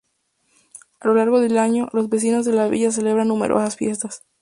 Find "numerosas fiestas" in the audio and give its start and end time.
3.27-4.23